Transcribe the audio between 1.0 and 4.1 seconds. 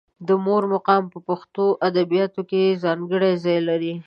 په پښتو ادبیاتو کې ځانګړی ځای لري.